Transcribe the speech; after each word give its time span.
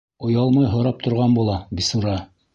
Оялмай 0.27 0.67
һорап 0.71 1.05
торған 1.09 1.37
була, 1.41 1.61
бисура! 1.83 2.19